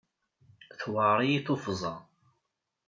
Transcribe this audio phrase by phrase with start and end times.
[0.79, 1.93] Tewɛeṛ-iyi tuffẓa.